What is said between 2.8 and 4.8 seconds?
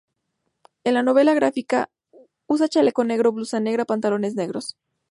negro, blusa negra, pantalones negros.